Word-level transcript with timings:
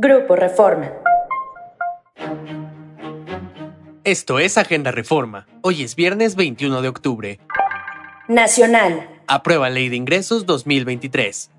Grupo 0.00 0.36
Reforma. 0.36 0.92
Esto 4.04 4.38
es 4.38 4.56
Agenda 4.56 4.92
Reforma. 4.92 5.48
Hoy 5.62 5.82
es 5.82 5.96
viernes 5.96 6.36
21 6.36 6.82
de 6.82 6.88
octubre. 6.88 7.40
Nacional. 8.28 9.08
Aprueba 9.26 9.70
Ley 9.70 9.88
de 9.88 9.96
Ingresos 9.96 10.46
2023. 10.46 11.50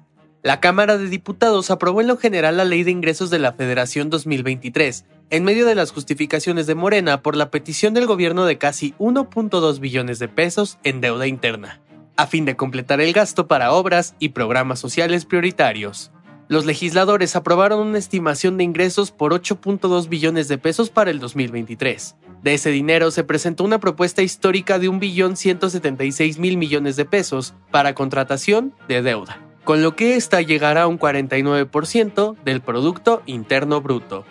La 0.41 0.62
Cámara 0.62 0.97
de 0.97 1.10
Diputados 1.10 1.70
aprobó 1.70 1.99
en 1.99 2.07
lo 2.07 2.15
general 2.15 2.55
la 2.55 2.63
Ley 2.63 2.83
de 2.83 2.91
Ingresos 2.91 3.29
de 3.29 3.39
la 3.39 3.52
Federación 3.52 4.10
2023, 4.10 5.04
en 5.32 5.44
medio 5.44 5.66
de 5.66 5.76
las 5.76 5.92
justificaciones 5.92 6.66
de 6.66 6.76
Morena 6.76 7.21
por 7.21 7.36
la 7.36 7.52
petición 7.52 7.94
del 7.94 8.08
gobierno 8.08 8.46
de 8.46 8.58
casi 8.58 8.94
1.2 9.00 9.80
billones 9.82 10.18
de 10.18 10.30
pesos 10.30 10.80
en 10.86 11.02
deuda 11.02 11.28
interna, 11.28 11.82
a 12.16 12.26
fin 12.26 12.46
de 12.46 12.56
completar 12.56 13.02
el 13.02 13.12
gasto 13.12 13.48
para 13.50 13.74
obras 13.74 14.16
y 14.18 14.30
programas 14.30 14.80
sociales 14.80 15.26
prioritarios. 15.26 16.14
Los 16.50 16.66
legisladores 16.66 17.38
aprobaron 17.38 17.88
una 17.88 17.97
estimación 17.97 18.57
de 18.57 18.65
ingresos 18.65 19.11
por 19.11 19.34
8.2 19.34 20.09
billones 20.09 20.50
de 20.50 20.57
pesos 20.57 20.89
para 20.89 21.11
el 21.11 21.19
2023. 21.19 22.18
De 22.43 22.54
ese 22.54 22.71
dinero 22.71 23.11
se 23.11 23.24
presentó 23.24 23.64
una 23.64 23.79
propuesta 23.79 24.21
histórica 24.21 24.77
de 24.77 24.89
1.176.000 24.89 26.57
millones 26.57 26.97
de 26.97 27.05
pesos 27.05 27.54
para 27.71 27.93
contratación 27.93 28.74
de 28.89 29.01
deuda 29.01 29.39
con 29.69 29.83
lo 29.83 29.96
que 29.96 30.15
ésta 30.15 30.41
llegará 30.41 30.82
a 30.82 30.88
un 30.88 30.97
49% 30.97 32.38
del 32.44 32.59
Producto 32.59 33.22
Interno 33.27 33.81
Bruto. 33.81 34.25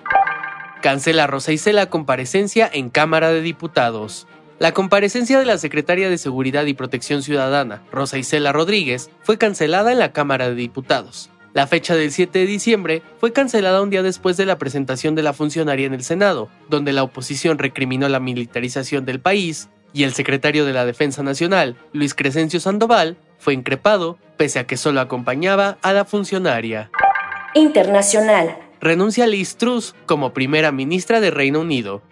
Cancela 0.83 1.29
Rosa 1.29 1.53
Isela 1.53 1.87
comparecencia 1.87 2.69
en 2.73 2.91
Cámara 2.91 3.31
de 3.31 3.41
Diputados. 3.41 4.27
La 4.59 4.73
comparecencia 4.73 5.39
de 5.39 5.45
la 5.45 5.57
secretaria 5.57 6.11
de 6.11 6.19
Seguridad 6.19 6.67
y 6.67 6.75
Protección 6.75 7.23
Ciudadana, 7.23 7.85
Rosa 7.93 8.19
Isela 8.19 8.51
Rodríguez, 8.51 9.11
fue 9.23 9.39
cancelada 9.39 9.93
en 9.93 10.01
la 10.01 10.11
Cámara 10.11 10.49
de 10.49 10.57
Diputados. 10.57 11.31
La 11.55 11.67
fecha 11.67 11.97
del 11.97 12.13
7 12.13 12.39
de 12.39 12.47
diciembre 12.47 13.03
fue 13.19 13.33
cancelada 13.33 13.83
un 13.83 13.91
día 13.91 14.03
después 14.03 14.37
de 14.37 14.47
la 14.47 14.59
presentación 14.59 15.15
de 15.15 15.23
la 15.23 15.33
funcionaria 15.33 15.87
en 15.87 15.95
el 15.95 16.05
Senado, 16.05 16.49
donde 16.69 16.93
la 16.93 17.03
oposición 17.03 17.59
recriminó 17.59 18.09
la 18.09 18.21
militarización 18.21 19.05
del 19.05 19.21
país 19.21 19.69
y 19.93 20.05
el 20.05 20.13
secretario 20.13 20.67
de 20.67 20.73
la 20.73 20.85
Defensa 20.85 21.23
Nacional, 21.23 21.77
Luis 21.93 22.15
Crescencio 22.15 22.61
Sandoval, 22.61 23.17
fue 23.39 23.55
increpado 23.55 24.19
pese 24.37 24.59
a 24.59 24.67
que 24.67 24.77
solo 24.77 25.01
acompañaba 25.01 25.79
a 25.83 25.93
la 25.93 26.05
funcionaria. 26.05 26.91
Internacional. 27.55 28.57
Renuncia 28.81 29.27
Liz 29.27 29.57
Truss 29.57 29.95
como 30.07 30.33
primera 30.33 30.71
ministra 30.71 31.21
de 31.21 31.31
Reino 31.31 31.61
Unido. 31.61 32.03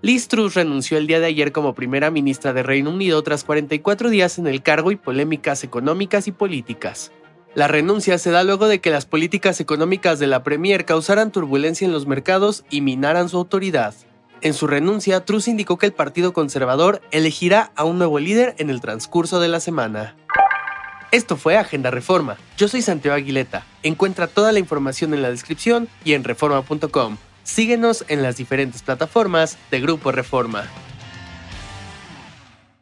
Liz 0.00 0.28
Truss 0.28 0.54
renunció 0.54 0.98
el 0.98 1.06
día 1.06 1.20
de 1.20 1.26
ayer 1.26 1.52
como 1.52 1.74
primera 1.74 2.10
ministra 2.10 2.52
de 2.52 2.62
Reino 2.62 2.90
Unido 2.90 3.22
tras 3.22 3.44
44 3.44 4.08
días 4.08 4.38
en 4.38 4.46
el 4.46 4.62
cargo 4.62 4.92
y 4.92 4.96
polémicas 4.96 5.64
económicas 5.64 6.28
y 6.28 6.32
políticas. 6.32 7.12
La 7.54 7.68
renuncia 7.68 8.18
se 8.18 8.32
da 8.32 8.42
luego 8.42 8.66
de 8.66 8.80
que 8.80 8.90
las 8.90 9.06
políticas 9.06 9.60
económicas 9.60 10.18
de 10.18 10.26
la 10.26 10.42
Premier 10.42 10.84
causaran 10.84 11.30
turbulencia 11.30 11.84
en 11.84 11.92
los 11.92 12.06
mercados 12.06 12.64
y 12.68 12.80
minaran 12.80 13.28
su 13.28 13.36
autoridad. 13.36 13.94
En 14.40 14.54
su 14.54 14.66
renuncia, 14.66 15.24
Truss 15.24 15.46
indicó 15.46 15.78
que 15.78 15.86
el 15.86 15.92
Partido 15.92 16.32
Conservador 16.32 17.00
elegirá 17.12 17.70
a 17.76 17.84
un 17.84 17.98
nuevo 17.98 18.18
líder 18.18 18.56
en 18.58 18.70
el 18.70 18.80
transcurso 18.80 19.38
de 19.38 19.48
la 19.48 19.60
semana. 19.60 20.16
Esto 21.12 21.36
fue 21.36 21.56
Agenda 21.56 21.92
Reforma. 21.92 22.36
Yo 22.56 22.66
soy 22.66 22.82
Santiago 22.82 23.16
Aguileta. 23.16 23.64
Encuentra 23.84 24.26
toda 24.26 24.50
la 24.50 24.58
información 24.58 25.14
en 25.14 25.22
la 25.22 25.30
descripción 25.30 25.88
y 26.04 26.14
en 26.14 26.24
reforma.com. 26.24 27.18
Síguenos 27.44 28.04
en 28.08 28.22
las 28.22 28.36
diferentes 28.36 28.82
plataformas 28.82 29.58
de 29.70 29.80
Grupo 29.80 30.10
Reforma. 30.10 30.64